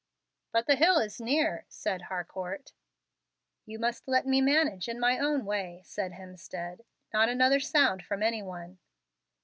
"But 0.51 0.65
the 0.65 0.77
hill 0.77 0.97
is 0.97 1.21
near," 1.21 1.63
said 1.69 2.01
Harcourt. 2.01 2.73
"You 3.67 3.77
must 3.77 4.07
let 4.07 4.25
me 4.25 4.41
manage 4.41 4.89
in 4.89 4.99
my 4.99 5.19
own 5.19 5.45
way," 5.45 5.81
said 5.85 6.13
Hemstead. 6.13 6.83
"Not 7.13 7.29
another 7.29 7.59
sound 7.59 8.03
from 8.03 8.23
any 8.23 8.41
one." 8.41 8.79